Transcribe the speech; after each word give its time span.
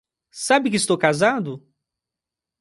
Sabe 0.31 0.71
que 0.71 0.77
estou 0.77 0.97
casado? 0.97 1.51